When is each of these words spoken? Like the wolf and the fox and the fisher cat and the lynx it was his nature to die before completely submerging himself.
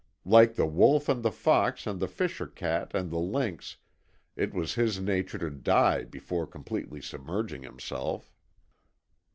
Like 0.25 0.55
the 0.55 0.65
wolf 0.65 1.07
and 1.09 1.21
the 1.21 1.31
fox 1.31 1.85
and 1.85 1.99
the 1.99 2.07
fisher 2.07 2.47
cat 2.47 2.95
and 2.95 3.11
the 3.11 3.19
lynx 3.19 3.77
it 4.35 4.51
was 4.51 4.73
his 4.73 4.99
nature 4.99 5.37
to 5.37 5.51
die 5.51 6.05
before 6.05 6.47
completely 6.47 7.01
submerging 7.01 7.61
himself. 7.61 8.33